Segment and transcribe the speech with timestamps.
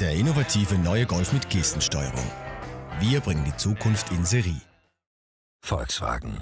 [0.00, 2.24] Der innovative neue Golf mit Gestensteuerung.
[3.00, 4.62] Wir bringen die Zukunft in Serie.
[5.62, 6.38] Volkswagen.